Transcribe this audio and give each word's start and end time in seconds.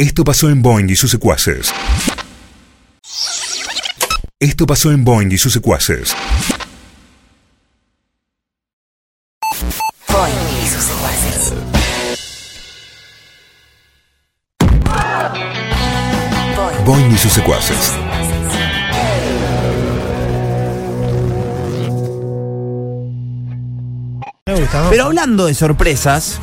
Esto 0.00 0.22
pasó 0.22 0.48
en 0.48 0.62
Boing 0.62 0.88
y 0.88 0.94
sus 0.94 1.10
secuaces. 1.10 1.72
Esto 4.38 4.64
pasó 4.64 4.92
en 4.92 5.02
Boing 5.02 5.32
y 5.32 5.38
sus 5.38 5.52
secuaces. 5.52 6.14
Boing 10.08 10.32
y 10.62 10.68
sus 10.68 10.84
secuaces. 10.84 11.52
Boing 16.86 17.10
y 17.10 17.18
sus 17.18 17.32
secuaces. 17.32 17.92
Me 24.46 24.60
gusta, 24.60 24.82
¿no? 24.82 24.90
Pero 24.90 25.06
hablando 25.06 25.46
de 25.46 25.54
sorpresas, 25.54 26.38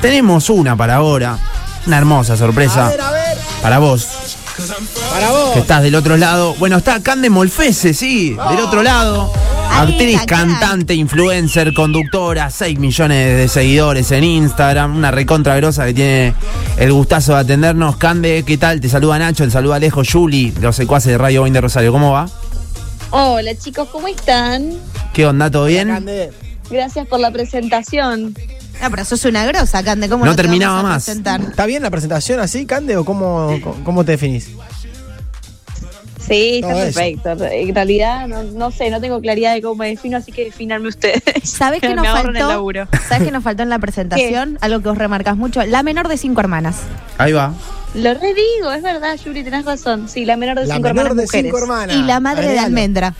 tenemos 0.00 0.48
una 0.48 0.76
para 0.76 0.94
ahora. 0.94 1.47
Una 1.88 1.96
hermosa 1.96 2.36
sorpresa. 2.36 2.86
A 2.86 2.90
ver, 2.90 3.00
a 3.00 3.10
ver. 3.10 3.38
Para 3.62 3.78
vos, 3.78 4.06
Para 5.10 5.30
vos. 5.30 5.52
que 5.54 5.60
estás 5.60 5.82
del 5.82 5.94
otro 5.94 6.18
lado. 6.18 6.54
Bueno, 6.58 6.76
está 6.76 7.02
Cande 7.02 7.30
Molfese, 7.30 7.94
sí, 7.94 8.36
del 8.50 8.60
otro 8.60 8.82
lado. 8.82 9.32
Ahí 9.70 9.92
Actriz, 9.92 10.20
está, 10.20 10.26
cantante, 10.36 10.92
influencer, 10.94 11.72
conductora, 11.72 12.50
6 12.50 12.78
millones 12.78 13.38
de 13.38 13.48
seguidores 13.48 14.10
en 14.12 14.22
Instagram, 14.22 14.96
una 14.98 15.10
recontra 15.10 15.56
grosa 15.56 15.86
que 15.86 15.94
tiene 15.94 16.34
el 16.76 16.92
gustazo 16.92 17.32
de 17.32 17.40
atendernos. 17.40 17.96
Cande, 17.96 18.44
¿qué 18.46 18.58
tal? 18.58 18.82
Te 18.82 18.90
saluda 18.90 19.18
Nacho, 19.18 19.44
te 19.44 19.50
saluda 19.50 19.76
Alejo, 19.76 20.02
Juli, 20.04 20.52
los 20.60 20.76
secuaces 20.76 21.12
de 21.12 21.16
Radio 21.16 21.44
20 21.44 21.58
Rosario. 21.62 21.90
¿Cómo 21.90 22.12
va? 22.12 22.28
Hola 23.12 23.56
chicos, 23.56 23.88
¿cómo 23.90 24.08
están? 24.08 24.74
¿Qué 25.14 25.24
onda? 25.26 25.50
¿Todo 25.50 25.64
bien? 25.64 25.88
Cande. 25.88 26.32
Gracias 26.68 27.06
por 27.06 27.18
la 27.18 27.30
presentación. 27.30 28.34
No, 28.82 28.90
pero 28.90 29.04
sos 29.04 29.24
una 29.24 29.44
grosa, 29.46 29.82
Cande. 29.82 30.08
¿Cómo 30.08 30.24
No 30.24 30.30
no, 30.32 30.36
te 30.36 30.42
terminaba 30.42 30.76
vamos 30.76 30.90
a 30.90 30.94
más. 30.94 31.04
presentar? 31.04 31.40
¿Está 31.40 31.66
bien 31.66 31.82
la 31.82 31.90
presentación 31.90 32.40
así, 32.40 32.64
Cande, 32.66 32.96
o 32.96 33.04
cómo, 33.04 33.58
cómo 33.84 34.04
te 34.04 34.12
definís? 34.12 34.50
Sí, 36.26 36.56
está 36.56 36.68
Todo 36.74 36.82
eso. 36.82 36.94
perfecto. 37.00 37.44
En 37.50 37.74
realidad, 37.74 38.28
no, 38.28 38.42
no 38.42 38.70
sé, 38.70 38.90
no 38.90 39.00
tengo 39.00 39.18
claridad 39.20 39.54
de 39.54 39.62
cómo 39.62 39.76
me 39.76 39.88
defino, 39.88 40.18
así 40.18 40.30
que 40.30 40.44
definarme 40.44 40.88
ustedes. 40.88 41.22
¿Sabés 41.42 41.80
qué 41.80 41.88
Me 41.94 41.94
nos 41.96 42.06
faltó? 42.06 42.68
¿Sabés 43.08 43.24
qué 43.24 43.30
nos 43.30 43.42
faltó 43.42 43.62
en 43.62 43.70
la 43.70 43.78
presentación? 43.78 44.58
Algo 44.60 44.80
que 44.82 44.90
os 44.90 44.98
remarcás 44.98 45.36
mucho. 45.38 45.64
La 45.64 45.82
menor 45.82 46.06
de 46.08 46.18
cinco 46.18 46.40
hermanas. 46.40 46.76
Ahí 47.16 47.32
va. 47.32 47.54
Lo 47.94 48.12
redigo, 48.12 48.70
es 48.76 48.82
verdad, 48.82 49.16
Yuri, 49.24 49.42
tenés 49.42 49.64
razón. 49.64 50.06
Sí, 50.10 50.26
la 50.26 50.36
menor 50.36 50.60
de 50.60 50.66
La 50.66 50.74
cinco 50.74 50.88
menor 50.88 51.06
hermanas 51.06 51.16
de 51.16 51.22
mujeres. 51.22 51.44
cinco 51.46 51.58
hermanas. 51.58 51.96
Y 51.96 52.02
la 52.02 52.20
madre 52.20 52.48
de 52.48 52.58
almendra. 52.58 53.14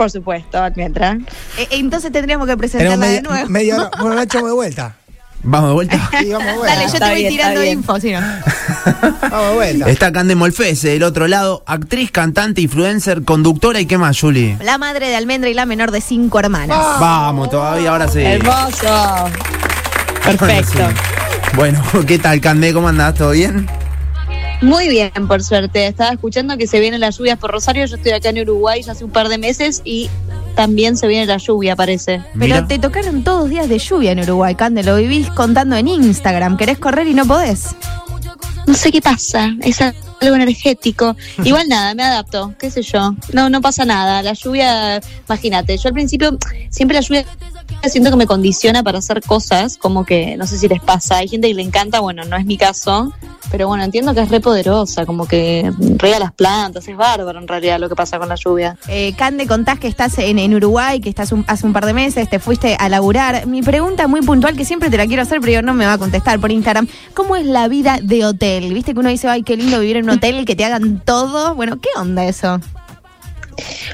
Por 0.00 0.10
supuesto, 0.10 0.56
almendra. 0.56 1.18
Eh, 1.58 1.68
entonces 1.72 2.10
tendríamos 2.10 2.48
que 2.48 2.56
presentarla 2.56 3.06
de 3.06 3.20
nuevo. 3.20 3.50
media 3.50 3.76
hora. 3.76 3.90
Bueno, 4.00 4.14
Nacho, 4.14 4.38
vamos 4.38 4.48
de 4.52 4.54
vuelta. 4.54 4.96
Vamos 5.42 5.68
de 5.68 5.74
vuelta. 5.74 6.10
Sí, 6.18 6.32
vamos 6.32 6.46
de 6.46 6.52
vuelta. 6.54 6.74
Dale, 6.74 6.80
yo 6.80 6.86
Está 6.94 6.98
te 7.00 7.12
voy 7.12 7.20
bien, 7.20 7.32
tirando 7.32 7.64
info, 7.64 8.00
si 8.00 8.12
no. 8.12 8.20
Vamos 9.30 9.48
de 9.50 9.54
vuelta. 9.56 9.90
Está 9.90 10.10
Cande 10.10 10.34
Molfese, 10.36 10.88
del 10.88 11.02
otro 11.02 11.28
lado, 11.28 11.62
actriz, 11.66 12.10
cantante, 12.10 12.62
influencer, 12.62 13.24
conductora 13.24 13.78
y 13.78 13.84
qué 13.84 13.98
más, 13.98 14.18
Juli. 14.18 14.56
La 14.62 14.78
madre 14.78 15.08
de 15.08 15.16
almendra 15.16 15.50
y 15.50 15.54
la 15.54 15.66
menor 15.66 15.90
de 15.90 16.00
cinco 16.00 16.40
hermanas. 16.40 16.78
Vamos, 16.98 17.50
todavía, 17.50 17.90
ahora 17.90 18.08
sí. 18.08 18.22
Hermoso. 18.22 19.28
Perfecto. 20.24 20.88
Sí. 20.88 21.56
Bueno, 21.56 21.82
¿qué 22.06 22.18
tal, 22.18 22.40
Cande? 22.40 22.72
¿Cómo 22.72 22.88
andás? 22.88 23.16
¿Todo 23.16 23.32
bien? 23.32 23.68
Muy 24.60 24.88
bien, 24.88 25.10
por 25.26 25.42
suerte. 25.42 25.86
Estaba 25.86 26.12
escuchando 26.12 26.56
que 26.58 26.66
se 26.66 26.80
vienen 26.80 27.00
las 27.00 27.16
lluvias 27.16 27.38
por 27.38 27.50
Rosario. 27.50 27.86
Yo 27.86 27.96
estoy 27.96 28.12
acá 28.12 28.28
en 28.28 28.40
Uruguay 28.40 28.82
ya 28.82 28.92
hace 28.92 29.04
un 29.04 29.10
par 29.10 29.28
de 29.28 29.38
meses 29.38 29.80
y 29.84 30.10
también 30.54 30.96
se 30.96 31.06
viene 31.06 31.26
la 31.26 31.38
lluvia, 31.38 31.76
parece. 31.76 32.22
Pero 32.34 32.44
Mira. 32.46 32.66
te 32.66 32.78
tocaron 32.78 33.24
todos 33.24 33.48
días 33.48 33.68
de 33.68 33.78
lluvia 33.78 34.12
en 34.12 34.20
Uruguay, 34.20 34.54
Cande. 34.54 34.82
Lo 34.82 34.96
vivís 34.96 35.30
contando 35.30 35.76
en 35.76 35.88
Instagram. 35.88 36.56
Querés 36.56 36.78
correr 36.78 37.06
y 37.06 37.14
no 37.14 37.24
podés. 37.24 37.74
No 38.66 38.74
sé 38.74 38.92
qué 38.92 39.00
pasa, 39.00 39.54
es 39.62 39.80
algo 40.20 40.36
energético. 40.36 41.16
Igual 41.44 41.68
nada, 41.68 41.94
me 41.94 42.02
adapto, 42.02 42.54
qué 42.58 42.70
sé 42.70 42.82
yo. 42.82 43.14
No, 43.32 43.48
no 43.50 43.60
pasa 43.60 43.84
nada. 43.84 44.22
La 44.22 44.32
lluvia, 44.34 45.00
imagínate, 45.28 45.76
yo 45.78 45.88
al 45.88 45.94
principio 45.94 46.36
siempre 46.70 46.94
la 46.96 47.00
lluvia 47.00 47.24
siento 47.88 48.10
que 48.10 48.16
me 48.16 48.26
condiciona 48.26 48.82
para 48.82 48.98
hacer 48.98 49.22
cosas, 49.22 49.76
como 49.78 50.04
que 50.04 50.36
no 50.36 50.46
sé 50.46 50.58
si 50.58 50.68
les 50.68 50.80
pasa. 50.80 51.16
Hay 51.18 51.28
gente 51.28 51.48
que 51.48 51.54
le 51.54 51.62
encanta, 51.62 52.00
bueno, 52.00 52.24
no 52.24 52.36
es 52.36 52.44
mi 52.44 52.58
caso, 52.58 53.12
pero 53.50 53.68
bueno, 53.68 53.82
entiendo 53.84 54.12
que 54.14 54.20
es 54.20 54.28
re 54.28 54.40
poderosa, 54.40 55.06
como 55.06 55.26
que 55.26 55.72
riega 55.96 56.18
las 56.18 56.32
plantas, 56.32 56.86
es 56.86 56.96
bárbaro 56.96 57.38
en 57.38 57.48
realidad 57.48 57.80
lo 57.80 57.88
que 57.88 57.94
pasa 57.96 58.18
con 58.18 58.28
la 58.28 58.34
lluvia. 58.34 58.76
Eh, 58.88 59.14
Cande, 59.16 59.46
contás 59.46 59.78
que 59.78 59.88
estás 59.88 60.18
en, 60.18 60.38
en 60.38 60.54
Uruguay, 60.54 61.00
que 61.00 61.08
estás 61.08 61.32
un- 61.32 61.44
hace 61.48 61.64
un 61.66 61.72
par 61.72 61.86
de 61.86 61.94
meses, 61.94 62.28
te 62.28 62.38
fuiste 62.38 62.76
a 62.78 62.88
laburar. 62.88 63.46
Mi 63.46 63.62
pregunta 63.62 64.06
muy 64.08 64.20
puntual, 64.20 64.56
que 64.56 64.64
siempre 64.64 64.90
te 64.90 64.96
la 64.98 65.06
quiero 65.06 65.22
hacer, 65.22 65.40
pero 65.40 65.52
yo 65.54 65.62
no 65.62 65.72
me 65.72 65.86
va 65.86 65.94
a 65.94 65.98
contestar 65.98 66.38
por 66.38 66.50
Instagram. 66.52 66.86
¿Cómo 67.14 67.34
es 67.36 67.46
la 67.46 67.66
vida 67.68 67.98
de 68.02 68.24
hotel? 68.24 68.74
¿Viste 68.74 68.92
que 68.94 69.00
uno 69.00 69.08
dice, 69.08 69.28
ay, 69.28 69.42
qué 69.42 69.56
lindo 69.56 69.80
vivir 69.80 69.96
en 69.96 70.09
un 70.10 70.16
hotel, 70.16 70.44
que 70.44 70.56
te 70.56 70.64
hagan 70.64 71.00
todo? 71.04 71.54
Bueno, 71.54 71.80
¿qué 71.80 71.88
onda 71.96 72.24
eso? 72.24 72.60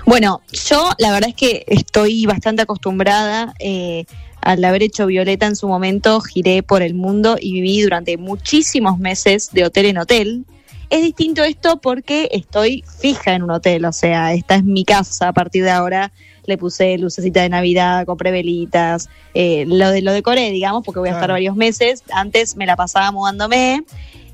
Bueno, 0.05 0.43
yo 0.53 0.91
la 0.99 1.13
verdad 1.13 1.31
es 1.31 1.37
que 1.37 1.65
estoy 1.67 2.27
bastante 2.27 2.63
acostumbrada. 2.63 3.55
eh, 3.59 4.05
al 4.47 4.65
haber 4.65 4.85
hecho 4.85 5.07
Violeta 5.07 5.47
en 5.47 5.57
su 5.57 5.67
momento, 5.67 6.21
giré 6.21 6.63
por 6.63 6.81
el 6.81 6.95
mundo 6.95 7.37
y 7.41 7.53
viví 7.53 7.83
durante 7.83 8.17
muchísimos 8.17 8.97
meses 8.97 9.51
de 9.51 9.65
hotel 9.65 9.87
en 9.87 9.99
hotel. 9.99 10.45
Es 10.89 11.03
distinto 11.03 11.43
esto 11.43 11.79
porque 11.79 12.29
estoy 12.31 12.85
fija 13.01 13.35
en 13.35 13.43
un 13.43 13.51
hotel, 13.51 13.85
o 13.85 13.93
sea, 13.93 14.35
esta 14.35 14.55
es 14.55 14.63
mi 14.63 14.85
casa 14.85 15.29
a 15.29 15.33
partir 15.33 15.65
de 15.65 15.73
ahora. 15.73 16.13
Le 16.45 16.59
puse 16.59 16.97
lucecita 16.97 17.43
de 17.43 17.49
Navidad, 17.49 18.07
compré 18.07 18.31
velitas, 18.31 19.09
eh, 19.35 19.65
lo, 19.67 19.91
de, 19.91 20.01
lo 20.01 20.13
decoré, 20.13 20.53
digamos, 20.53 20.85
porque 20.85 21.01
voy 21.01 21.09
a 21.09 21.15
estar 21.15 21.31
varios 21.33 21.57
meses. 21.57 22.05
Antes 22.13 22.55
me 22.55 22.67
la 22.67 22.77
pasaba 22.77 23.11
mudándome. 23.11 23.83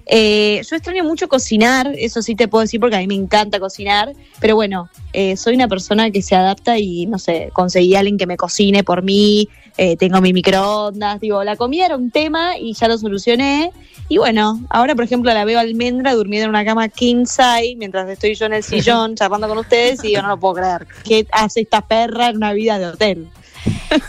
Eh, 0.07 0.61
yo 0.69 0.77
extraño 0.77 1.05
mucho 1.05 1.29
cocinar, 1.29 1.93
eso 1.97 2.23
sí 2.23 2.35
te 2.35 2.49
puedo 2.49 2.63
decir 2.63 2.81
porque 2.81 2.97
a 2.97 2.99
mí 2.99 3.07
me 3.07 3.15
encanta 3.15 3.61
cocinar, 3.61 4.13
pero 4.41 4.57
bueno, 4.57 4.89
eh, 5.13 5.37
soy 5.37 5.55
una 5.55 5.69
persona 5.69 6.11
que 6.11 6.23
se 6.23 6.35
adapta 6.35 6.79
y 6.79 7.07
no 7.07 7.19
sé, 7.19 7.51
conseguí 7.53 7.95
a 7.95 8.01
alguien 8.01 8.19
que 8.19 8.27
me 8.27 8.37
cocine 8.37 8.83
por 8.83 9.03
mí, 9.03 9.49
eh, 9.77 9.97
tengo 9.97 10.21
mi 10.21 10.33
microondas, 10.33 11.21
digo, 11.21 11.45
la 11.45 11.57
comida 11.57 11.87
era 11.87 11.97
un 11.97 12.11
tema 12.11 12.59
y 12.59 12.75
ya 12.75 12.89
lo 12.89 12.99
solucioné. 12.99 13.73
Y 14.09 14.19
bueno, 14.19 14.61
ahora 14.69 14.95
por 14.95 15.05
ejemplo 15.05 15.33
la 15.33 15.45
veo 15.45 15.59
almendra 15.59 16.15
durmiendo 16.15 16.45
en 16.45 16.51
una 16.51 16.65
cama 16.65 16.89
king 16.89 17.25
size 17.25 17.77
mientras 17.77 18.09
estoy 18.09 18.35
yo 18.35 18.47
en 18.47 18.55
el 18.55 18.63
sillón 18.63 19.15
charlando 19.17 19.49
con 19.49 19.59
ustedes 19.59 20.05
y 20.05 20.13
yo 20.13 20.21
no 20.21 20.29
lo 20.29 20.39
puedo 20.39 20.55
creer. 20.55 20.87
¿Qué 21.05 21.27
hace 21.31 21.61
esta 21.63 21.87
perra 21.87 22.29
en 22.29 22.37
una 22.37 22.53
vida 22.53 22.79
de 22.79 22.87
hotel? 22.87 23.29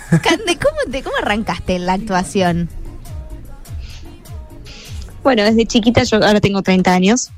Cande, 0.09 0.57
¿cómo, 0.57 0.91
te, 0.91 1.03
¿cómo 1.03 1.15
arrancaste 1.17 1.75
en 1.75 1.85
la 1.85 1.93
actuación? 1.93 2.69
Bueno, 5.23 5.43
desde 5.43 5.65
chiquita, 5.65 6.03
yo 6.03 6.17
ahora 6.17 6.41
tengo 6.41 6.61
30 6.61 6.93
años, 6.93 7.31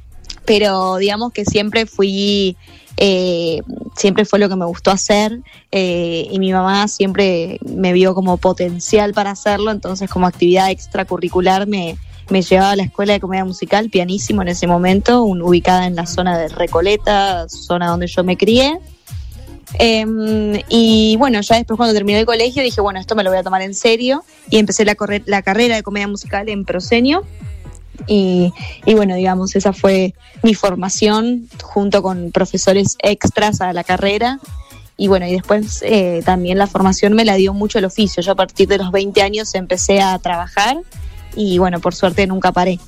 pero 0.44 0.97
digamos 0.97 1.31
que 1.31 1.46
siempre 1.46 1.85
fui, 1.85 2.57
eh, 2.97 3.62
siempre 3.96 4.25
fue 4.25 4.40
lo 4.40 4.50
que 4.50 4.56
me 4.56 4.66
gustó 4.66 4.90
hacer 4.90 5.40
eh, 5.72 6.28
y 6.31 6.40
mi 6.40 6.51
mamá 6.51 6.88
siempre 6.88 7.59
me 7.63 7.94
vio 7.94 8.16
como 8.16 8.38
potencial 8.38 9.13
para 9.13 9.31
hacerlo, 9.31 9.72
entonces 9.72 10.09
como 10.09 10.25
actividad 10.25 10.72
extracurricular 10.72 11.68
me, 11.68 11.97
me 12.29 12.41
llevaba 12.41 12.72
a 12.72 12.75
la 12.75 12.84
escuela 12.84 13.13
de 13.13 13.19
comedia 13.19 13.46
musical, 13.46 13.91
pianísimo 13.91 14.41
en 14.41 14.47
ese 14.47 14.66
momento, 14.66 15.23
ubicada 15.23 15.85
en 15.85 15.96
la 15.96 16.07
zona 16.07 16.40
de 16.40 16.47
Recoleta, 16.47 17.47
zona 17.50 17.88
donde 17.88 18.07
yo 18.07 18.23
me 18.23 18.35
crié. 18.35 18.79
Em, 19.78 20.62
y 20.69 21.17
bueno, 21.17 21.41
ya 21.41 21.57
después 21.57 21.78
cuando 21.78 21.94
terminé 21.94 22.19
el 22.19 22.25
colegio 22.25 22.63
dije, 22.63 22.81
bueno, 22.81 23.00
esto 23.00 23.16
me 23.16 23.23
lo 23.23 23.29
voy 23.29 23.40
a 23.40 23.44
tomar 23.44 23.62
en 23.62 23.73
serio 23.73 24.23
y 24.50 24.57
empecé 24.57 24.85
la, 24.85 24.96
la 25.25 25.41
carrera 25.41 25.75
de 25.75 25.84
comedia 25.84 26.07
musical 26.07 26.50
en 26.50 26.66
Prosenio. 26.66 27.23
Y, 28.08 28.52
bueno, 28.86 29.16
digamos, 29.16 29.56
esa 29.56 29.74
fue 29.74 30.14
mi 30.44 30.54
formación 30.54 31.48
junto 31.62 32.02
con 32.02 32.32
profesores 32.32 32.96
extras 33.00 33.62
a 33.62 33.74
la 33.74 33.84
carrera. 33.84 34.40
Y 34.98 35.08
bueno, 35.08 35.28
y 35.28 35.34
después 35.34 35.82
eh, 35.86 36.22
también 36.24 36.58
la 36.58 36.68
formación 36.68 37.14
me 37.14 37.26
la 37.26 37.36
dio 37.36 37.54
mucho 37.54 37.80
el 37.80 37.86
oficio. 37.86 38.24
Yo 38.24 38.32
a 38.32 38.36
partir 38.36 38.68
de 38.68 38.78
los 38.78 38.92
20 38.92 39.22
años 39.22 39.54
empecé 39.56 40.02
a 40.02 40.18
trabajar 40.20 40.78
y 41.36 41.58
bueno, 41.58 41.82
por 41.82 41.94
suerte 41.94 42.26
nunca 42.28 42.54
paré. 42.54 42.80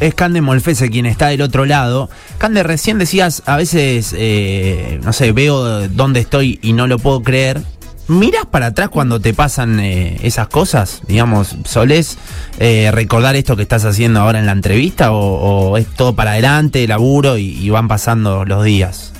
Es 0.00 0.14
Cande 0.14 0.40
Molfese 0.40 0.88
quien 0.88 1.04
está 1.04 1.28
del 1.28 1.42
otro 1.42 1.66
lado. 1.66 2.08
Cande, 2.38 2.62
recién 2.62 2.98
decías, 2.98 3.42
a 3.44 3.58
veces, 3.58 4.14
eh, 4.16 4.98
no 5.02 5.12
sé, 5.12 5.32
veo 5.32 5.88
dónde 5.88 6.20
estoy 6.20 6.58
y 6.62 6.72
no 6.72 6.86
lo 6.86 6.98
puedo 6.98 7.22
creer. 7.22 7.62
¿Miras 8.10 8.44
para 8.46 8.66
atrás 8.66 8.88
cuando 8.88 9.20
te 9.20 9.32
pasan 9.34 9.78
eh, 9.78 10.18
esas 10.24 10.48
cosas? 10.48 11.00
Digamos, 11.06 11.54
¿solés 11.64 12.18
eh, 12.58 12.90
recordar 12.92 13.36
esto 13.36 13.54
que 13.54 13.62
estás 13.62 13.84
haciendo 13.84 14.18
ahora 14.20 14.40
en 14.40 14.46
la 14.46 14.52
entrevista 14.52 15.12
o, 15.12 15.70
o 15.70 15.76
es 15.76 15.86
todo 15.94 16.16
para 16.16 16.32
adelante, 16.32 16.88
laburo 16.88 17.38
y, 17.38 17.50
y 17.56 17.70
van 17.70 17.86
pasando 17.86 18.44
los 18.44 18.64
días? 18.64 19.12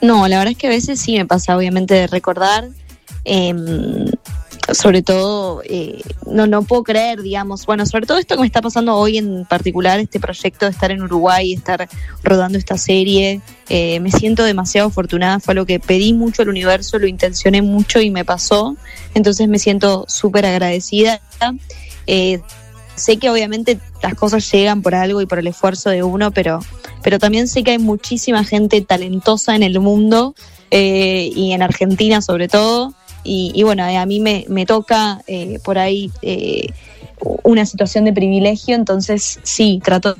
No, 0.00 0.26
la 0.26 0.38
verdad 0.38 0.52
es 0.52 0.58
que 0.58 0.66
a 0.66 0.70
veces 0.70 1.00
sí 1.00 1.16
me 1.16 1.24
pasa, 1.24 1.56
obviamente, 1.56 1.94
de 1.94 2.06
recordar. 2.08 2.64
em, 3.24 4.06
sobre 4.72 5.02
todo, 5.02 5.62
eh, 5.64 6.02
no, 6.26 6.46
no 6.46 6.62
puedo 6.62 6.84
creer, 6.84 7.22
digamos, 7.22 7.66
bueno, 7.66 7.84
sobre 7.86 8.06
todo 8.06 8.18
esto 8.18 8.34
que 8.34 8.40
me 8.40 8.46
está 8.46 8.62
pasando 8.62 8.96
hoy 8.96 9.18
en 9.18 9.44
particular, 9.44 10.00
este 10.00 10.20
proyecto 10.20 10.64
de 10.64 10.72
estar 10.72 10.90
en 10.90 11.02
Uruguay, 11.02 11.52
estar 11.52 11.88
rodando 12.22 12.56
esta 12.56 12.78
serie, 12.78 13.40
eh, 13.68 14.00
me 14.00 14.10
siento 14.10 14.42
demasiado 14.44 14.88
afortunada, 14.88 15.40
fue 15.40 15.52
algo 15.52 15.66
que 15.66 15.80
pedí 15.80 16.12
mucho 16.12 16.42
al 16.42 16.48
universo, 16.48 16.98
lo 16.98 17.06
intencioné 17.06 17.62
mucho 17.62 18.00
y 18.00 18.10
me 18.10 18.24
pasó, 18.24 18.76
entonces 19.14 19.48
me 19.48 19.58
siento 19.58 20.06
súper 20.08 20.46
agradecida. 20.46 21.20
Eh, 22.06 22.40
sé 22.94 23.18
que 23.18 23.30
obviamente 23.30 23.78
las 24.02 24.14
cosas 24.14 24.50
llegan 24.50 24.82
por 24.82 24.94
algo 24.94 25.20
y 25.20 25.26
por 25.26 25.38
el 25.38 25.46
esfuerzo 25.46 25.90
de 25.90 26.02
uno, 26.02 26.30
pero, 26.30 26.60
pero 27.02 27.18
también 27.18 27.48
sé 27.48 27.64
que 27.64 27.72
hay 27.72 27.78
muchísima 27.78 28.44
gente 28.44 28.80
talentosa 28.80 29.54
en 29.56 29.62
el 29.62 29.78
mundo 29.80 30.34
eh, 30.70 31.30
y 31.34 31.52
en 31.52 31.62
Argentina 31.62 32.22
sobre 32.22 32.48
todo. 32.48 32.93
Y, 33.24 33.50
y 33.54 33.62
bueno, 33.62 33.84
eh, 33.86 33.96
a 33.96 34.06
mí 34.06 34.20
me, 34.20 34.44
me 34.48 34.66
toca 34.66 35.22
eh, 35.26 35.58
por 35.64 35.78
ahí 35.78 36.10
eh, 36.22 36.68
una 37.42 37.64
situación 37.66 38.04
de 38.04 38.12
privilegio, 38.12 38.74
entonces 38.76 39.40
sí, 39.42 39.80
trato 39.82 40.16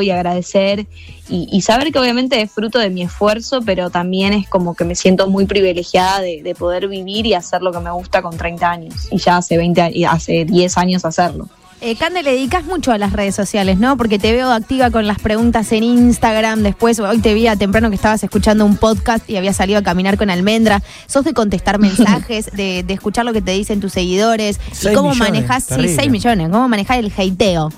y 0.00 0.10
agradecer 0.10 0.86
y, 1.28 1.48
y 1.50 1.60
saber 1.62 1.90
que 1.92 1.98
obviamente 1.98 2.40
es 2.40 2.52
fruto 2.52 2.78
de 2.78 2.88
mi 2.88 3.02
esfuerzo, 3.02 3.60
pero 3.66 3.90
también 3.90 4.32
es 4.32 4.48
como 4.48 4.76
que 4.76 4.84
me 4.84 4.94
siento 4.94 5.28
muy 5.28 5.44
privilegiada 5.46 6.20
de, 6.20 6.40
de 6.40 6.54
poder 6.54 6.86
vivir 6.86 7.26
y 7.26 7.34
hacer 7.34 7.62
lo 7.62 7.72
que 7.72 7.80
me 7.80 7.90
gusta 7.90 8.22
con 8.22 8.36
30 8.36 8.70
años 8.70 8.94
y 9.10 9.18
ya 9.18 9.38
hace 9.38 9.56
20 9.56 9.82
a- 9.82 9.90
y 9.90 10.04
hace 10.04 10.44
10 10.44 10.78
años 10.78 11.04
hacerlo. 11.04 11.48
Eh, 11.84 11.96
Cande, 11.96 12.22
le 12.22 12.30
dedicas 12.30 12.64
mucho 12.64 12.92
a 12.92 12.98
las 12.98 13.12
redes 13.12 13.34
sociales, 13.34 13.76
¿no? 13.76 13.96
Porque 13.96 14.20
te 14.20 14.30
veo 14.30 14.52
activa 14.52 14.92
con 14.92 15.08
las 15.08 15.18
preguntas 15.18 15.72
en 15.72 15.82
Instagram. 15.82 16.62
Después, 16.62 17.00
hoy 17.00 17.18
te 17.18 17.34
vi 17.34 17.48
a 17.48 17.56
temprano 17.56 17.88
que 17.90 17.96
estabas 17.96 18.22
escuchando 18.22 18.64
un 18.64 18.76
podcast 18.76 19.28
y 19.28 19.36
había 19.36 19.52
salido 19.52 19.80
a 19.80 19.82
caminar 19.82 20.16
con 20.16 20.30
Almendra. 20.30 20.80
¿Sos 21.06 21.24
de 21.24 21.32
contestar 21.34 21.78
mensajes, 21.80 22.52
de, 22.52 22.84
de 22.84 22.94
escuchar 22.94 23.24
lo 23.24 23.32
que 23.32 23.42
te 23.42 23.50
dicen 23.50 23.80
tus 23.80 23.92
seguidores? 23.92 24.60
¿Y 24.80 24.94
cómo 24.94 25.10
millones, 25.10 25.18
manejas, 25.18 25.64
sí, 25.64 25.68
terrible. 25.70 25.94
6 25.96 26.10
millones, 26.12 26.48
cómo 26.50 26.68
manejas 26.68 26.98
el 26.98 27.12
hateo? 27.16 27.72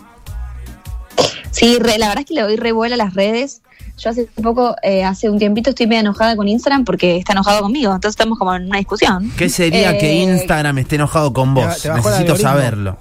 Sí, 1.51 1.79
re- 1.79 1.97
la 1.97 2.09
verdad 2.09 2.21
es 2.25 2.27
que 2.27 2.35
le 2.35 2.43
doy 2.43 2.57
revuela 2.57 2.97
a 2.97 2.99
las 2.99 3.15
redes. 3.15 3.63
Yo 3.97 4.11
hace 4.11 4.29
poco, 4.43 4.77
eh, 4.83 5.03
hace 5.05 5.31
un 5.31 5.39
tiempito, 5.39 5.71
estoy 5.71 5.87
medio 5.87 6.01
enojada 6.01 6.37
con 6.37 6.47
Instagram 6.47 6.85
porque 6.85 7.17
está 7.17 7.33
enojado 7.33 7.63
conmigo. 7.63 7.95
Entonces 7.95 8.11
estamos 8.21 8.39
como 8.39 8.55
en 8.55 8.67
una 8.67 8.77
discusión. 8.77 9.33
¿Qué 9.39 9.49
sería 9.49 9.97
que 9.97 10.11
Eh, 10.11 10.25
Instagram 10.25 10.77
esté 10.79 10.97
enojado 10.97 11.33
con 11.33 11.55
vos? 11.55 11.65
Necesito 11.95 12.37
saberlo. 12.37 12.99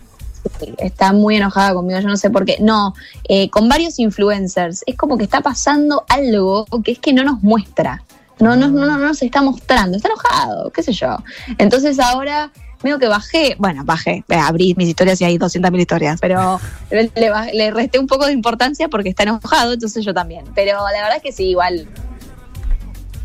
Está 0.78 1.14
muy 1.14 1.38
enojada 1.38 1.74
conmigo, 1.74 2.00
yo 2.00 2.08
no 2.08 2.18
sé 2.18 2.30
por 2.30 2.46
qué. 2.46 2.58
No, 2.60 2.94
eh, 3.28 3.50
con 3.50 3.70
varios 3.70 4.00
influencers. 4.00 4.84
Es 4.86 4.96
como 4.96 5.18
que 5.18 5.24
está 5.24 5.42
pasando 5.42 6.04
algo 6.10 6.66
que 6.84 6.92
es 6.92 7.00
que 7.00 7.14
no 7.14 7.24
nos 7.24 7.42
muestra. 7.42 8.04
No, 8.40 8.56
no, 8.56 8.68
no, 8.68 8.86
no 8.86 8.98
nos 8.98 9.22
está 9.22 9.42
mostrando. 9.42 9.98
Está 9.98 10.10
enojado, 10.10 10.72
qué 10.72 10.84
sé 10.84 10.94
yo. 10.94 11.18
Entonces 11.58 12.00
ahora 12.00 12.52
medio 12.84 13.00
que 13.00 13.08
bajé, 13.08 13.56
bueno, 13.58 13.84
bajé, 13.86 14.24
eh, 14.28 14.36
abrí 14.36 14.76
mis 14.76 14.90
historias 14.90 15.22
y 15.22 15.26
hay 15.26 15.38
200.000 15.38 15.80
historias, 15.80 16.20
pero 16.20 16.60
le, 16.92 17.10
le 17.16 17.54
le 17.54 17.72
resté 17.72 17.98
un 17.98 18.08
poco 18.08 18.26
de 18.26 18.34
importancia 18.34 18.90
porque 18.90 19.10
está 19.10 19.24
enojado, 19.24 19.74
entonces 19.74 20.04
yo 20.04 20.14
también. 20.14 20.44
Pero 20.54 20.78
la 20.78 21.02
verdad 21.02 21.16
es 21.16 21.24
que 21.24 21.32
sí, 21.32 21.46
igual 21.46 21.88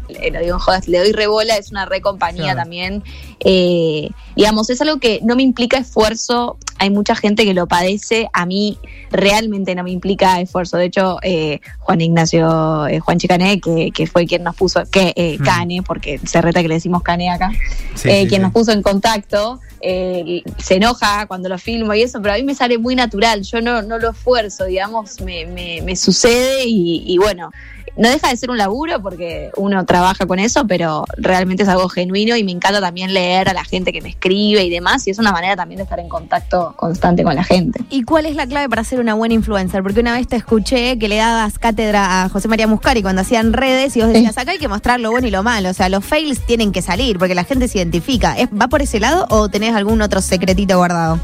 lo 0.09 0.41
digo 0.41 0.55
en 0.55 0.59
jodas, 0.59 0.89
le 0.89 0.99
doy 0.99 1.13
rebola, 1.13 1.57
es 1.57 1.71
una 1.71 1.85
re 1.87 2.01
compañía 2.01 2.45
Claro. 2.45 2.61
también. 2.61 3.03
Eh, 3.41 4.09
digamos, 4.37 4.71
es 4.71 4.81
algo 4.81 4.99
que 4.99 5.21
no 5.23 5.37
me 5.37 5.43
implica 5.43 5.79
esfuerzo. 5.79 6.59
Hay 6.79 6.91
mucha 6.91 7.15
gente 7.15 7.45
que 7.45 7.55
lo 7.55 7.67
padece. 7.67 8.29
A 8.33 8.47
mí 8.47 8.79
realmente 9.11 9.75
no 9.75 9.83
me 9.85 9.91
implica 9.91 10.41
esfuerzo. 10.41 10.77
De 10.77 10.87
hecho, 10.87 11.19
eh, 11.23 11.61
Juan 11.81 12.01
Ignacio, 12.01 12.87
eh, 12.87 13.01
Juan 13.01 13.19
Chicané, 13.19 13.61
que, 13.61 13.91
que 13.93 14.07
fue 14.07 14.27
quien 14.27 14.43
nos 14.45 14.55
puso, 14.57 14.83
que 14.91 15.37
Mm. 15.39 15.45
Cane, 15.45 15.83
porque 15.83 16.19
se 16.25 16.41
reta 16.41 16.63
que 16.63 16.69
le 16.69 16.75
decimos 16.75 17.03
Cane 17.03 17.31
acá, 17.31 17.51
Sí, 17.95 18.03
sí, 18.03 18.09
quien 18.09 18.29
sí. 18.31 18.39
nos 18.39 18.53
puso 18.53 18.73
en 18.73 18.83
contacto, 18.83 19.61
se 19.81 20.75
enoja 20.75 21.27
cuando 21.27 21.49
lo 21.49 21.59
filmo 21.59 21.95
y 21.95 22.03
eso, 22.03 22.21
pero 22.23 22.35
a 22.35 22.37
mí 22.37 22.43
me 22.45 22.55
sale 22.55 22.79
muy 22.79 22.95
natural, 22.95 23.43
yo 23.43 23.61
no, 23.61 23.83
no 23.83 23.99
lo 23.99 24.11
esfuerzo, 24.11 24.65
digamos, 24.65 25.21
me, 25.21 25.47
me, 25.47 25.83
me 25.83 25.97
sucede 25.97 26.65
y, 26.67 27.03
y 27.07 27.19
bueno, 27.19 27.51
no 27.99 28.09
deja 28.09 28.29
de 28.31 28.37
ser 28.37 28.51
un 28.51 28.59
laburo 28.59 29.03
porque 29.03 29.51
uno 29.57 29.85
trabaja 29.85 30.27
con 30.27 30.39
eso, 30.39 30.67
pero 30.67 31.05
realmente 31.17 31.65
es 31.65 31.69
algo 31.69 31.89
genuino 31.89 32.37
y 32.37 32.45
me 32.45 32.53
encanta 32.53 32.81
también 32.81 33.13
leer 33.13 33.49
a 33.49 33.53
la 33.53 33.65
gente 33.65 33.93
que 33.93 34.01
me 34.01 34.09
escribe 34.11 34.63
y 34.65 34.71
demás, 34.71 35.07
y 35.07 35.11
es 35.11 35.19
una 35.19 35.33
manera 35.33 35.57
también 35.57 35.77
de 35.79 35.83
estar 35.85 35.99
en 36.01 36.09
contacto 36.09 36.75
constante 36.77 37.25
con 37.25 37.35
la 37.35 37.45
gente. 37.45 37.81
¿Y 37.91 38.05
cuál 38.05 38.27
es 38.27 38.37
la 38.37 38.47
clave 38.47 38.69
para 38.69 38.85
ser 38.85 39.01
una 39.01 39.15
buena 39.15 39.35
influencer? 39.35 39.83
Porque 39.83 40.01
una 40.01 40.13
vez 40.15 40.29
te 40.29 40.37
escuché 40.37 40.99
que 40.99 41.09
le 41.09 41.17
dabas 41.17 41.59
cátedra 41.59 42.23
a 42.23 42.29
José 42.29 42.49
María 42.49 42.67
Muscari 42.67 43.03
cuando 43.03 43.23
hacían 43.23 43.53
redes 43.53 43.97
y 43.97 44.01
vos 44.01 44.13
decías, 44.13 44.39
acá 44.39 44.53
hay 44.53 44.59
que 44.59 44.69
mostrar 44.69 45.01
lo 45.01 45.11
bueno 45.11 45.27
y 45.27 45.31
lo 45.31 45.43
malo. 45.43 45.71
O 45.71 45.75
sea, 45.75 45.89
los 45.89 46.05
fails 46.05 46.41
tienen 46.47 46.73
que 46.73 46.83
salir 46.83 47.19
porque 47.19 47.35
la 47.35 47.45
gente 47.45 47.69
se 47.69 47.79
identifica. 47.79 48.39
¿Es- 48.39 48.49
¿Va 48.49 48.69
por 48.69 48.83
ese 48.83 49.01
lado 49.01 49.27
o 49.31 49.49
tenés 49.49 49.75
algún 49.75 50.01
otro 50.03 50.21
secretito 50.21 50.77
guardado? 50.77 51.19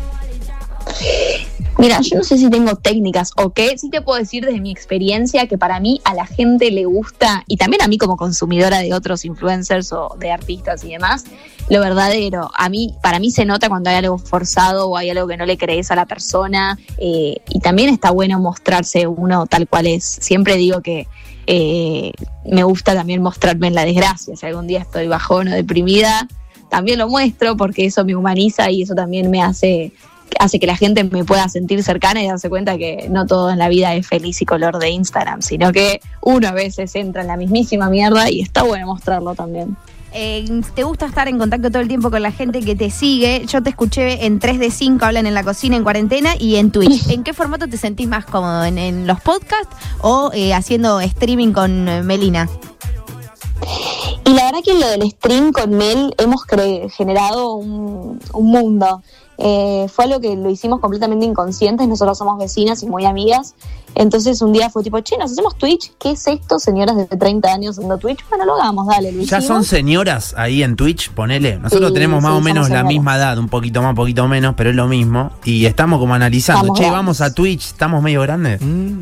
Mira, 1.76 2.00
yo 2.02 2.18
no 2.18 2.22
sé 2.22 2.38
si 2.38 2.48
tengo 2.50 2.76
técnicas 2.76 3.32
o 3.36 3.50
qué, 3.50 3.76
sí 3.76 3.90
te 3.90 4.00
puedo 4.00 4.18
decir 4.18 4.44
desde 4.44 4.60
mi 4.60 4.70
experiencia 4.70 5.48
que 5.48 5.58
para 5.58 5.80
mí 5.80 6.00
a 6.04 6.14
la 6.14 6.24
gente 6.24 6.70
le 6.70 6.84
gusta, 6.84 7.42
y 7.48 7.56
también 7.56 7.82
a 7.82 7.88
mí 7.88 7.98
como 7.98 8.16
consumidora 8.16 8.78
de 8.78 8.94
otros 8.94 9.24
influencers 9.24 9.92
o 9.92 10.16
de 10.18 10.30
artistas 10.30 10.84
y 10.84 10.90
demás, 10.90 11.24
lo 11.68 11.80
verdadero. 11.80 12.50
A 12.56 12.68
mí, 12.68 12.94
para 13.02 13.18
mí 13.18 13.32
se 13.32 13.44
nota 13.44 13.68
cuando 13.68 13.90
hay 13.90 13.96
algo 13.96 14.18
forzado 14.18 14.88
o 14.88 14.96
hay 14.96 15.10
algo 15.10 15.26
que 15.26 15.36
no 15.36 15.46
le 15.46 15.58
crees 15.58 15.90
a 15.90 15.96
la 15.96 16.06
persona, 16.06 16.78
eh, 16.98 17.38
y 17.48 17.60
también 17.60 17.88
está 17.88 18.12
bueno 18.12 18.38
mostrarse 18.38 19.08
uno 19.08 19.46
tal 19.46 19.66
cual 19.66 19.88
es. 19.88 20.04
Siempre 20.04 20.56
digo 20.56 20.80
que 20.80 21.08
eh, 21.46 22.12
me 22.44 22.62
gusta 22.62 22.94
también 22.94 23.20
mostrarme 23.20 23.66
en 23.66 23.74
la 23.74 23.84
desgracia, 23.84 24.36
si 24.36 24.46
algún 24.46 24.68
día 24.68 24.80
estoy 24.80 25.08
bajón 25.08 25.48
o 25.48 25.50
deprimida, 25.50 26.28
también 26.70 26.98
lo 26.98 27.08
muestro 27.08 27.56
porque 27.56 27.84
eso 27.84 28.04
me 28.04 28.14
humaniza 28.14 28.70
y 28.70 28.82
eso 28.82 28.94
también 28.94 29.30
me 29.30 29.42
hace 29.42 29.92
hace 30.38 30.58
que 30.58 30.66
la 30.66 30.76
gente 30.76 31.04
me 31.04 31.24
pueda 31.24 31.48
sentir 31.48 31.82
cercana 31.82 32.22
y 32.22 32.28
darse 32.28 32.48
cuenta 32.48 32.76
que 32.76 33.06
no 33.10 33.26
todo 33.26 33.50
en 33.50 33.58
la 33.58 33.68
vida 33.68 33.94
es 33.94 34.06
feliz 34.06 34.40
y 34.42 34.44
color 34.44 34.78
de 34.78 34.90
Instagram, 34.90 35.42
sino 35.42 35.72
que 35.72 36.00
uno 36.20 36.48
a 36.48 36.52
veces 36.52 36.94
entra 36.94 37.22
en 37.22 37.28
la 37.28 37.36
mismísima 37.36 37.88
mierda 37.88 38.30
y 38.30 38.40
está 38.40 38.62
bueno 38.62 38.86
mostrarlo 38.86 39.34
también. 39.34 39.76
Eh, 40.16 40.62
¿Te 40.76 40.84
gusta 40.84 41.06
estar 41.06 41.26
en 41.26 41.38
contacto 41.38 41.70
todo 41.70 41.82
el 41.82 41.88
tiempo 41.88 42.08
con 42.08 42.22
la 42.22 42.30
gente 42.30 42.60
que 42.60 42.76
te 42.76 42.88
sigue? 42.88 43.44
Yo 43.46 43.64
te 43.64 43.70
escuché 43.70 44.26
en 44.26 44.38
3 44.38 44.60
de 44.60 44.70
5, 44.70 45.04
hablan 45.04 45.26
en 45.26 45.34
la 45.34 45.42
cocina, 45.42 45.74
en 45.74 45.82
cuarentena 45.82 46.34
y 46.38 46.54
en 46.54 46.70
Twitch. 46.70 47.08
¿En 47.10 47.24
qué 47.24 47.32
formato 47.32 47.66
te 47.66 47.76
sentís 47.76 48.06
más 48.06 48.24
cómodo? 48.24 48.64
¿En, 48.64 48.78
en 48.78 49.08
los 49.08 49.20
podcasts 49.20 49.74
o 50.02 50.30
eh, 50.32 50.54
haciendo 50.54 51.00
streaming 51.00 51.52
con 51.52 51.88
eh, 51.88 52.02
Melina? 52.04 52.48
Y 54.26 54.30
la 54.34 54.44
verdad 54.46 54.60
que 54.64 54.70
en 54.72 54.80
lo 54.80 54.88
del 54.88 55.10
stream 55.10 55.52
con 55.52 55.70
Mel 55.70 56.14
hemos 56.18 56.42
cre- 56.46 56.90
generado 56.90 57.54
un, 57.54 58.20
un 58.32 58.46
mundo. 58.46 59.02
Eh, 59.36 59.88
fue 59.92 60.04
algo 60.04 60.20
que 60.20 60.36
lo 60.36 60.48
hicimos 60.48 60.78
completamente 60.78 61.26
inconscientes, 61.26 61.88
nosotros 61.88 62.16
somos 62.16 62.38
vecinas 62.38 62.82
y 62.84 62.86
muy 62.86 63.04
amigas. 63.04 63.54
Entonces 63.96 64.40
un 64.42 64.52
día 64.52 64.70
fue 64.70 64.82
tipo, 64.84 65.00
che, 65.00 65.18
nos 65.18 65.32
hacemos 65.32 65.56
Twitch. 65.58 65.92
¿Qué 65.98 66.12
es 66.12 66.26
esto, 66.28 66.58
señoras 66.60 66.96
de 66.96 67.06
30 67.06 67.52
años 67.52 67.76
haciendo 67.76 67.98
Twitch? 67.98 68.20
Bueno, 68.28 68.44
lo 68.44 68.54
hagamos, 68.54 68.86
dale, 68.86 69.10
lo 69.12 69.22
Ya 69.24 69.40
son 69.40 69.64
señoras 69.64 70.34
ahí 70.38 70.62
en 70.62 70.76
Twitch, 70.76 71.10
ponele. 71.10 71.56
Nosotros 71.58 71.88
Sí, 71.88 71.94
tenemos 71.94 72.22
más 72.22 72.32
sí, 72.32 72.38
o 72.38 72.40
menos 72.40 72.62
la 72.68 72.76
señoras. 72.76 72.88
misma 72.88 73.16
edad, 73.16 73.38
un 73.38 73.48
poquito 73.48 73.82
más, 73.82 73.90
un 73.90 73.96
poquito 73.96 74.28
menos, 74.28 74.54
pero 74.56 74.70
es 74.70 74.76
lo 74.76 74.86
mismo. 74.86 75.30
Y 75.44 75.66
estamos 75.66 75.98
como 75.98 76.14
analizando, 76.14 76.60
Estamos 76.62 76.78
che, 76.78 76.84
grandes. 76.84 76.98
vamos 76.98 77.20
a 77.20 77.34
Twitch, 77.34 77.66
estamos 77.66 78.02
medio 78.02 78.22
grandes. 78.22 78.60
Mm, 78.62 79.00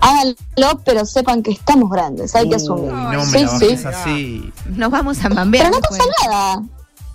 Háganlo, 0.00 0.80
pero 0.84 1.04
sepan 1.04 1.42
que 1.42 1.50
estamos 1.52 1.90
grandes, 1.90 2.34
hay 2.34 2.48
que 2.48 2.56
asumir. 2.56 2.90
No 2.92 3.24
sí, 3.24 3.76
así. 3.84 4.52
Nos 4.66 4.90
vamos 4.90 5.22
a 5.24 5.28
mambear. 5.28 5.66
Pero 5.70 5.76
no 5.76 5.80
pasa 5.82 6.04
nada. 6.26 6.62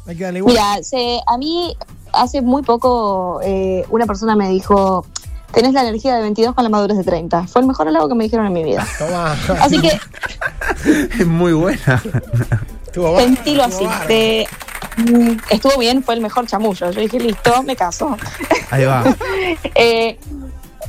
hay 0.08 0.16
que 0.16 0.24
darle 0.24 0.40
igual. 0.40 0.54
Mira, 0.54 0.84
se- 0.84 1.20
a 1.26 1.38
mí 1.38 1.76
hace 2.14 2.42
muy 2.42 2.62
poco 2.62 3.40
eh, 3.44 3.86
una 3.90 4.06
persona 4.06 4.36
me 4.36 4.50
dijo, 4.50 5.06
tenés 5.52 5.74
la 5.74 5.82
energía 5.82 6.16
de 6.16 6.22
22 6.22 6.54
con 6.54 6.64
la 6.64 6.70
madurez 6.70 6.98
de 6.98 7.04
30. 7.04 7.48
Fue 7.48 7.62
el 7.62 7.68
mejor 7.68 7.88
halago 7.88 8.08
que 8.08 8.16
me 8.16 8.24
dijeron 8.26 8.46
en 8.48 8.54
mi 8.54 8.64
vida. 8.64 8.86
Tomá. 9.00 9.36
Así 9.62 9.80
que 9.82 10.00
Es 11.20 11.26
muy 11.28 11.54
buena. 11.54 12.02
Estuvo 12.86 13.18
así. 13.18 13.86
de, 14.08 14.48
estuvo 15.50 15.78
bien, 15.78 16.04
fue 16.04 16.14
el 16.14 16.22
mejor 16.22 16.46
chamullo. 16.48 16.92
Yo 16.92 17.02
dije, 17.02 17.20
listo, 17.20 17.64
me 17.64 17.76
caso. 17.76 18.16
Ahí 18.72 18.86
va. 18.86 19.04
Eh, 19.76 20.18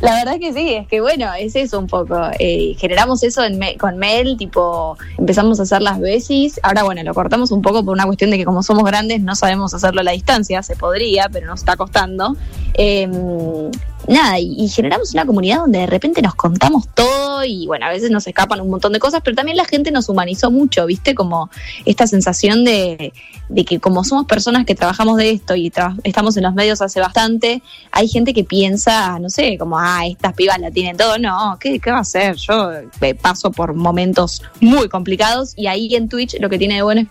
la 0.00 0.14
verdad 0.14 0.38
que 0.38 0.52
sí, 0.52 0.74
es 0.74 0.86
que 0.88 1.00
bueno, 1.00 1.32
es 1.38 1.56
eso 1.56 1.78
un 1.78 1.86
poco. 1.86 2.18
Eh, 2.38 2.74
generamos 2.78 3.22
eso 3.22 3.42
en 3.44 3.58
con 3.78 3.96
Mel, 3.96 4.36
tipo, 4.36 4.96
empezamos 5.18 5.58
a 5.60 5.64
hacer 5.64 5.82
las 5.82 5.98
besis. 5.98 6.60
Ahora, 6.62 6.82
bueno, 6.82 7.02
lo 7.02 7.14
cortamos 7.14 7.50
un 7.50 7.62
poco 7.62 7.84
por 7.84 7.94
una 7.94 8.04
cuestión 8.04 8.30
de 8.30 8.38
que 8.38 8.44
como 8.44 8.62
somos 8.62 8.84
grandes 8.84 9.20
no 9.20 9.34
sabemos 9.34 9.74
hacerlo 9.74 10.00
a 10.00 10.04
la 10.04 10.12
distancia. 10.12 10.62
Se 10.62 10.76
podría, 10.76 11.28
pero 11.32 11.46
nos 11.46 11.60
está 11.60 11.76
costando. 11.76 12.36
Eh, 12.74 13.08
nada, 14.08 14.38
y, 14.38 14.68
generamos 14.68 15.12
una 15.14 15.24
comunidad 15.24 15.58
donde 15.58 15.80
de 15.80 15.86
repente 15.86 16.22
nos 16.22 16.34
contamos 16.34 16.88
todo 16.94 17.44
y 17.44 17.66
bueno, 17.66 17.86
a 17.86 17.90
veces 17.90 18.10
nos 18.10 18.26
escapan 18.26 18.60
un 18.60 18.70
montón 18.70 18.92
de 18.92 18.98
cosas, 18.98 19.20
pero 19.24 19.36
también 19.36 19.56
la 19.56 19.64
gente 19.64 19.90
nos 19.90 20.08
humanizó 20.08 20.50
mucho, 20.50 20.86
¿viste? 20.86 21.14
Como 21.14 21.50
esta 21.84 22.06
sensación 22.06 22.64
de, 22.64 23.12
de 23.48 23.64
que 23.64 23.78
como 23.80 24.04
somos 24.04 24.26
personas 24.26 24.64
que 24.64 24.74
trabajamos 24.74 25.16
de 25.16 25.30
esto 25.30 25.54
y 25.54 25.70
tra- 25.70 25.98
estamos 26.04 26.36
en 26.36 26.44
los 26.44 26.54
medios 26.54 26.82
hace 26.82 27.00
bastante, 27.00 27.62
hay 27.92 28.08
gente 28.08 28.34
que 28.34 28.44
piensa, 28.44 29.18
no 29.18 29.30
sé, 29.30 29.56
como, 29.58 29.78
ah, 29.78 30.06
estas 30.06 30.32
pibas 30.34 30.58
la 30.58 30.70
tienen 30.70 30.96
todo. 30.96 31.18
No, 31.18 31.56
¿qué, 31.60 31.78
qué 31.78 31.90
va 31.90 31.98
a 31.98 32.00
hacer? 32.00 32.36
Yo 32.36 32.72
eh, 32.72 33.14
paso 33.14 33.50
por 33.50 33.74
momentos 33.74 34.42
muy 34.60 34.88
complicados 34.88 35.52
y 35.56 35.66
ahí 35.66 35.94
en 35.94 36.08
Twitch 36.08 36.36
lo 36.40 36.48
que 36.48 36.58
tiene 36.58 36.76
de 36.76 36.82
bueno 36.82 37.00
es 37.02 37.08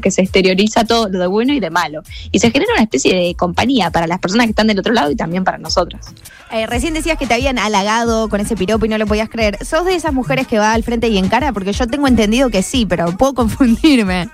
que 0.00 0.10
se 0.10 0.22
exterioriza 0.22 0.84
todo 0.84 1.08
lo 1.08 1.18
de 1.18 1.26
bueno 1.26 1.52
y 1.52 1.60
de 1.60 1.70
malo. 1.70 2.02
Y 2.32 2.38
se 2.38 2.50
genera 2.50 2.72
una 2.74 2.82
especie 2.82 3.14
de 3.14 3.34
compañía 3.34 3.90
para 3.90 4.06
las 4.06 4.18
personas 4.18 4.46
que 4.46 4.50
están 4.50 4.66
del 4.66 4.78
otro 4.78 4.92
lado 4.92 5.10
y 5.10 5.16
también 5.16 5.44
para 5.44 5.58
nosotras. 5.58 6.06
Eh, 6.50 6.66
recién 6.66 6.94
decías 6.94 7.18
que 7.18 7.26
te 7.26 7.34
habían 7.34 7.58
halagado 7.58 8.28
con 8.28 8.40
ese 8.40 8.56
piropo 8.56 8.86
y 8.86 8.88
no 8.88 8.98
lo 8.98 9.06
podías 9.06 9.28
creer. 9.28 9.58
¿Sos 9.64 9.84
de 9.84 9.94
esas 9.94 10.12
mujeres 10.12 10.46
que 10.46 10.58
va 10.58 10.72
al 10.72 10.82
frente 10.82 11.08
y 11.08 11.18
encara? 11.18 11.52
Porque 11.52 11.72
yo 11.72 11.86
tengo 11.86 12.06
entendido 12.08 12.50
que 12.50 12.62
sí, 12.62 12.86
pero 12.86 13.16
puedo 13.16 13.34
confundirme. 13.34 14.28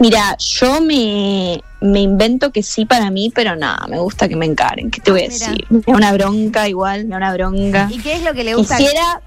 Mira, 0.00 0.36
yo 0.38 0.80
me, 0.80 1.62
me 1.80 2.00
invento 2.00 2.50
que 2.50 2.62
sí 2.64 2.84
para 2.84 3.10
mí, 3.10 3.30
pero 3.34 3.54
nada, 3.54 3.86
me 3.88 3.98
gusta 3.98 4.28
que 4.28 4.34
me 4.36 4.44
encaren. 4.44 4.90
¿Qué 4.90 5.00
te 5.00 5.12
voy 5.12 5.20
a 5.22 5.24
Ah, 5.24 5.28
decir? 5.28 5.66
Me 5.70 5.80
da 5.80 5.92
una 5.92 6.12
bronca 6.12 6.68
igual, 6.68 7.04
me 7.04 7.10
da 7.10 7.16
una 7.18 7.32
bronca. 7.32 7.88
¿Y 7.92 7.98
qué 7.98 8.14
es 8.16 8.22
lo 8.24 8.34
que 8.34 8.42
le 8.44 8.54
gusta? 8.56 8.76
Quisiera 8.76 9.20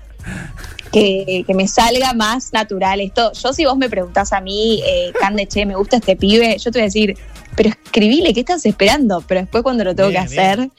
que, 0.92 1.44
que 1.46 1.54
me 1.54 1.68
salga 1.68 2.14
más 2.14 2.54
natural 2.54 3.00
esto. 3.02 3.32
Yo 3.34 3.54
si 3.54 3.66
vos 3.66 3.78
me 3.78 3.90
preguntás 3.90 4.34
a 4.34 4.42
mí, 4.42 4.82
eh, 4.86 5.12
Cande, 5.20 5.48
che, 5.48 5.66
me 5.66 5.76
gusta 5.76 5.98
este 5.98 6.16
pibe, 6.16 6.58
yo 6.58 6.72
te 6.72 6.80
voy 6.80 6.84
a 6.84 6.86
decir, 6.86 7.18
pero 7.56 7.70
escribile, 7.70 8.34
¿qué 8.34 8.42
estás 8.42 8.66
esperando? 8.66 9.24
Pero 9.28 9.42
después 9.42 9.64
cuando 9.64 9.84
lo 9.84 9.96
tengo 9.96 10.10
Bien, 10.10 10.22
que 10.22 10.26
hacer, 10.28 10.70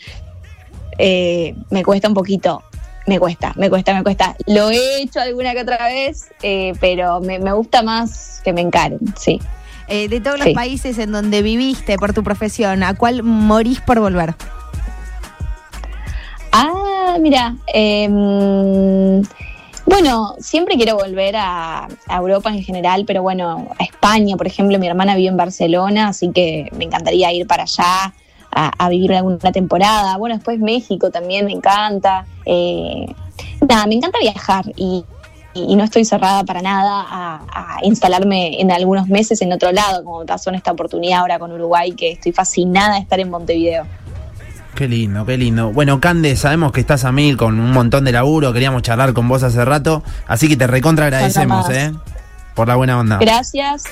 eh, 0.98 1.54
me 1.70 1.84
cuesta 1.84 2.08
un 2.08 2.14
poquito. 2.14 2.62
Me 3.06 3.18
cuesta, 3.18 3.54
me 3.56 3.70
cuesta, 3.70 3.94
me 3.94 4.02
cuesta. 4.02 4.36
Lo 4.46 4.70
he 4.70 5.00
hecho 5.02 5.18
alguna 5.20 5.54
que 5.54 5.62
otra 5.62 5.86
vez, 5.86 6.28
eh, 6.42 6.74
pero 6.78 7.20
me, 7.20 7.38
me 7.38 7.52
gusta 7.52 7.82
más 7.82 8.42
que 8.44 8.52
me 8.52 8.60
encaren, 8.60 8.98
sí. 9.18 9.40
Eh, 9.88 10.08
de 10.08 10.20
todos 10.20 10.38
los 10.38 10.48
Sí. 10.48 10.52
países 10.54 10.98
en 10.98 11.12
donde 11.12 11.40
viviste 11.40 11.96
por 11.96 12.12
tu 12.12 12.22
profesión, 12.22 12.82
¿a 12.82 12.92
cuál 12.92 13.22
morís 13.22 13.80
por 13.80 13.98
volver? 14.00 14.34
Ah, 16.52 17.16
mira, 17.20 17.56
em, 17.72 19.22
bueno, 19.88 20.34
siempre 20.38 20.76
quiero 20.76 20.96
volver 20.96 21.34
a, 21.36 21.88
Europa 22.08 22.50
en 22.50 22.62
general, 22.62 23.04
pero 23.06 23.22
bueno, 23.22 23.68
a 23.78 23.84
España, 23.84 24.36
por 24.36 24.46
ejemplo, 24.46 24.78
mi 24.78 24.86
hermana 24.86 25.16
vive 25.16 25.28
en 25.28 25.36
Barcelona, 25.36 26.08
así 26.08 26.30
que 26.30 26.68
me 26.76 26.84
encantaría 26.84 27.32
ir 27.32 27.46
para 27.46 27.62
allá 27.62 28.12
a, 28.50 28.88
vivir 28.90 29.14
alguna 29.14 29.52
temporada. 29.52 30.16
Bueno, 30.18 30.36
después 30.36 30.58
México 30.58 31.10
también 31.10 31.46
me 31.46 31.52
encanta. 31.52 32.26
Eh, 32.44 33.06
nada, 33.66 33.86
me 33.86 33.94
encanta 33.94 34.18
viajar 34.20 34.64
y, 34.76 35.04
no 35.54 35.82
estoy 35.82 36.04
cerrada 36.04 36.44
para 36.44 36.62
nada 36.62 37.04
a, 37.08 37.78
a 37.78 37.78
instalarme 37.82 38.60
en 38.60 38.70
algunos 38.70 39.08
meses 39.08 39.42
en 39.42 39.52
otro 39.52 39.72
lado, 39.72 40.04
como 40.04 40.24
pasó 40.24 40.50
en 40.50 40.56
esta 40.56 40.70
oportunidad 40.70 41.20
ahora 41.20 41.40
con 41.40 41.50
Uruguay, 41.50 41.92
que 41.92 42.12
estoy 42.12 42.30
fascinada 42.30 42.94
de 42.94 43.00
estar 43.00 43.18
en 43.18 43.28
Montevideo. 43.28 43.84
Qué 44.78 44.86
lindo, 44.86 45.26
qué 45.26 45.36
lindo. 45.36 45.72
Bueno, 45.72 46.00
Cande, 46.00 46.36
sabemos 46.36 46.70
que 46.70 46.78
estás 46.78 47.04
a 47.04 47.10
mil 47.10 47.36
con 47.36 47.58
un 47.58 47.72
montón 47.72 48.04
de 48.04 48.12
laburo, 48.12 48.52
queríamos 48.52 48.82
charlar 48.82 49.12
con 49.12 49.26
vos 49.26 49.42
hace 49.42 49.64
rato, 49.64 50.04
así 50.28 50.48
que 50.48 50.56
te 50.56 50.68
recontra 50.68 51.06
agradecemos, 51.06 51.68
¿eh? 51.70 51.92
Por 52.54 52.68
la 52.68 52.76
buena 52.76 52.96
onda. 52.96 53.18
Gracias. 53.18 53.82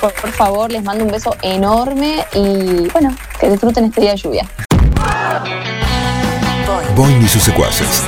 Por, 0.00 0.12
por 0.12 0.30
favor, 0.30 0.70
les 0.70 0.84
mando 0.84 1.04
un 1.04 1.10
beso 1.10 1.34
enorme 1.42 2.24
y 2.32 2.88
bueno, 2.92 3.16
que 3.40 3.50
disfruten 3.50 3.86
este 3.86 4.00
día 4.00 4.12
de 4.12 4.16
lluvia. 4.16 4.48
Boing 6.94 7.20
y 7.20 7.26
sus 7.26 7.42
secuaces. 7.42 8.04